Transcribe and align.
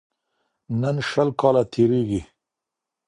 نن 0.81 0.95
شل 1.09 1.29
کاله 1.39 1.63
تیریږي 1.73 2.21